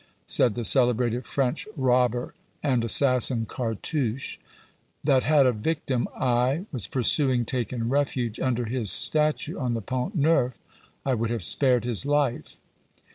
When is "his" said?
8.65-8.89, 11.85-12.03